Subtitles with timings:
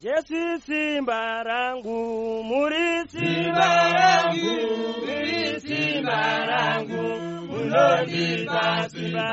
[0.00, 1.98] jesu simba rangu
[2.44, 4.54] muri simba rangu
[5.02, 7.02] muri simba rangu
[7.50, 9.28] munondipa simba.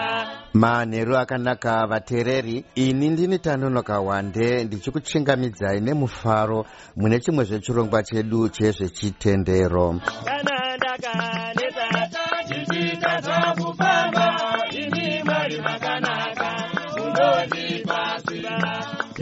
[0.54, 10.00] Manheru akanaka vateereri ini ndini tanonoka wande ndichikuchingamidzai nemufaro mune chimwe zvechirongwa chedu chezvechitendero.
[10.26, 10.55] Kana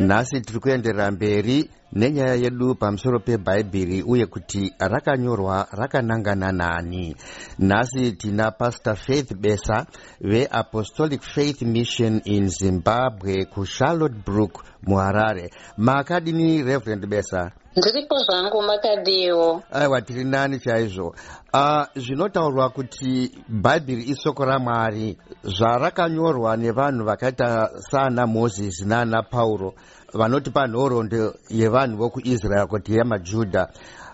[0.07, 7.15] nhasi tiri kuenderera mberi nenyaya yedu pamusoro pebhaibheri uye kuti rakanyorwa rakanangana nani.
[7.59, 9.85] Nhasi tina pastor faith besa
[10.21, 15.49] veapostolic faith mission in zimbabwe kucharlotte brook muharare.
[15.77, 17.51] Makadini reverend besa?
[17.77, 21.15] Ndiripo zvangu makadiwo aiwa tiri nani chaizvo.
[21.53, 29.73] Uh, zvinotaurwa kuti bhaibheri isoko ramwari zvarakanyorwa nevanhu vakaita saana mozisi naana pauro
[30.13, 33.67] vanoti panhoroondo yevanhu vokuisraeri kuti yemajudha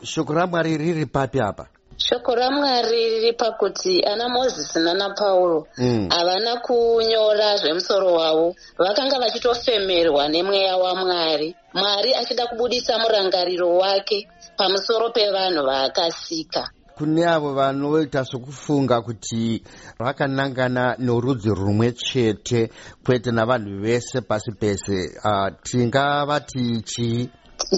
[0.04, 1.68] shoko ramwari riri papi apa?
[1.98, 6.10] Shoko ramwari riri pakuti ana mozisi nana pauro Mm.
[6.10, 8.56] havana kunyora zvemusoro wavo.
[8.78, 11.56] Vakanga vachitofemerwa nemweya wamwari.
[11.74, 16.70] Mwari achida kubudisa murangariro wake pamusoro pevanhu vaakasika
[17.00, 19.64] kune avo vanoita sokufunga kuti
[20.00, 22.70] rakanangana norudzi rumwe chete
[23.06, 25.16] kwete navanhu vese pasi pese.
[25.24, 27.30] Uh, tingavati chii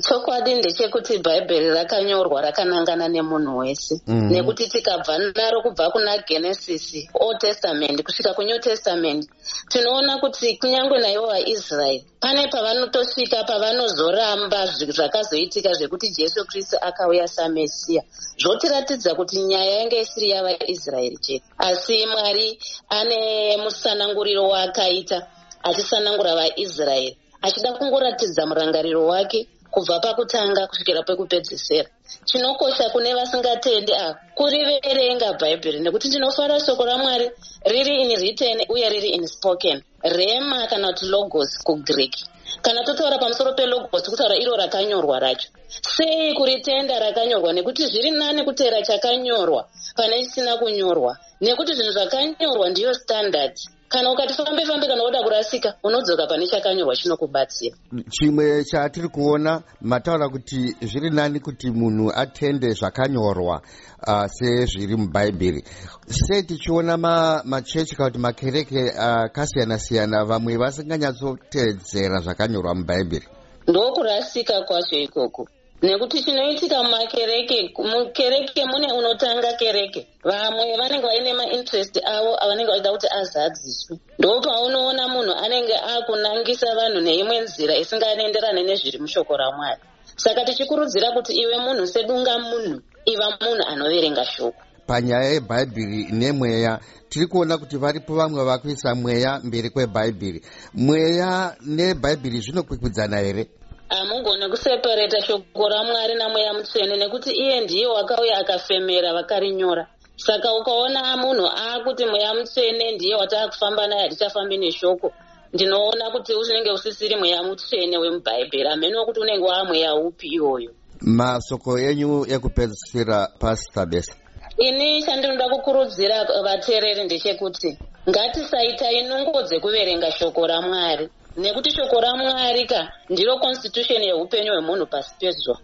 [0.08, 4.02] chokwadi ndechekuti bhaibheri rakanyorwa rakanangana nemunhu wese.
[4.08, 4.30] Mhm.
[4.32, 9.28] nekuti tikabva naro kubva kuna genesis old testament kusvika kunew testament
[9.70, 18.04] tinoona kuti kunyange naivo vaisraeri pane pavanotosvika pavanozoramba zvakazoitika zvekuti jesu kristu akauya samesiya.
[18.38, 21.46] Zvotiratidza kuti nyaya yange isiri yavaisraeri chete.
[21.58, 22.60] Asi mwari
[22.90, 25.28] ane musananguriro waakaita
[25.64, 31.90] achisanangura vaisraeri achida kungoratidza murangariro wake kubva pakutanga kusvikira pekupedzisira.
[32.26, 37.32] Chinokosha kune vasingatendi ava kuriverenga bhaibheri nekuti ndinofara shoko ramwari
[37.72, 39.82] riri in written uye riri in spoken.
[40.04, 42.16] Rema kana kuti logos kugreek.
[42.62, 45.48] Kana totaura pamusoro pelogos kutaura iro rakanyorwa racho.
[45.68, 47.54] Sei kuritenda rakanyorwa?
[47.54, 51.18] Nekuti zviri nani kuteera chakanyorwa pane chisina kunyorwa.
[51.42, 53.56] Nekuti zvinhu zvakanyorwa ndiyo standard
[53.92, 57.76] kana ukati fambe fambe kana woda kurasika unodzoka pane chakanyorwa chinokubatsira.
[58.10, 63.62] Chimwe chatiri kuona mataura kuti zviri nani kuti munhu atende zvakanyorwa
[64.08, 65.64] uh, sezviri mubhaibheri
[66.08, 73.28] sei tichiona ma- machechi kana kuti makereke akasiyana-siyana vamwe vasinganyatsotedzera zvakanyorwa mubhaibheri
[73.68, 75.48] ndokurasika kwacho ikoko
[75.82, 80.08] nekuti chinoitika mumakereke mukereke mune unotanga kereke.
[80.24, 83.98] Vamwe vanenge vaine mainterest avo avanenge vachida kuti azadziswe.
[84.20, 89.82] Ndopaunoona munhu anenge akunangisa vanhu neimwe nzira isinganoenderane nezviri mushoko ramwari.
[90.16, 94.62] Saka tichikurudzira kuti iwe munhu sedunga munhu iva munhu anoverenga shoko.
[94.88, 100.42] Panyaya yebhaibheri nemweya tiri kuona kuti varipo vamwe vakuisa mweya mberi kwebhaibheri
[100.74, 103.48] mweya nebhaibheri zvinokwikwidzana here
[103.98, 109.88] hamugone kuseparata shoko ramwari namweya mutsvene nekuti iye ndiye wakauya akafemera vakarinyora.
[110.16, 115.14] Saka ukaona munhu aakuti mweya mutsvene ndiye wataakufamba naye hatichafambi neshoko
[115.54, 118.70] ndinoona kuti unenge usisiri mweya mutsvene wemubhaibheri.
[118.70, 120.72] Hamene wekuti unenge waamweya upi iwoyo.
[121.02, 124.16] Masoko enyu ekupedzisira pastor besa.
[124.58, 127.78] Ini chandinoda kukurudzira vateereri ndechekuti
[128.10, 135.60] ngatisaitai nungo dzekuverenga shoko ramwari nekuti shoko ramwari ka ndiro constitution yeupenyu hwemunhu pasi pezuva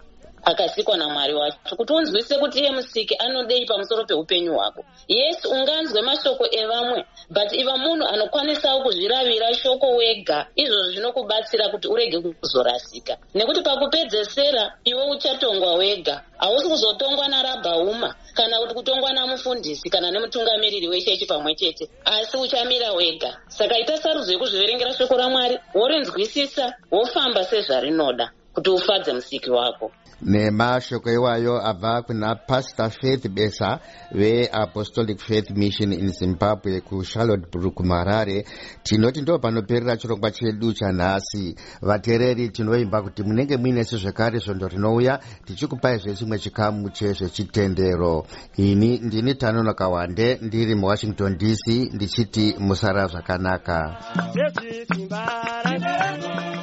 [0.51, 4.85] akasikwa namwari wacho kuti unzwise kuti iye musiki anodei pamusoro peupenyu hwako.
[5.07, 12.17] Yes unganzwe mashoko evamwe but iva munhu anokwanisawo kuzviravira shoko wega izvozvo zvinokubatsira kuti urege
[12.21, 13.17] kuzorasika.
[13.35, 16.23] Nekuti pakupedzesera iwe uchatongwa wega.
[16.37, 21.89] Hausi kuzotongwa narabhauma kana kuti kutongwa namufundisi kana nemutungamiriri wechechi pamwe chete.
[22.05, 23.37] Asi uchamira wega.
[23.47, 29.91] Saka ita sarudzo yekuzviverengera shoko ramwari worinzwisisa wofamba sezvarinoda kuti ufadze musiki wako.
[30.21, 33.79] Nemashoko iwayo abva kuna pastor faith besa
[34.11, 38.45] veapostolic faith mission in zimbabwe kucharlotte brook marare
[38.83, 41.55] tinoti ndo panoperera chirongwa chedu chanhasi.
[41.81, 48.25] Vateereri tinoimba kuti munenge muinesu zvekare svondo rinouya tichikupai zvechimwe chikamu chezvechitendero.
[48.57, 53.97] Ini ndini tanonoka wande ndiri muwashington dc ndichiti musara zvakanaka.
[54.33, 55.25] Jesu simba
[55.63, 56.56] rangu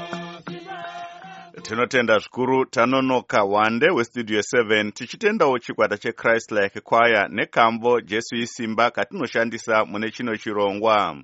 [1.65, 9.85] tinotenda zvikuru tanonoka wande westudio 7 tichitendawo chikwata chechrist like choir nekambo jesu isimba katinoshandisa
[9.85, 11.17] mune chino chirongwa